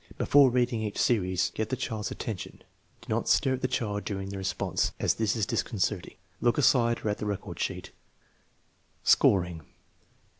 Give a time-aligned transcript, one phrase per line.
[0.17, 2.63] Before reading each series, get the child's attention.
[3.01, 6.15] Do not stare at the child during the response, as this is disconcerting.
[6.39, 7.91] Look aside or at the record sheet.
[9.03, 9.61] Scoring.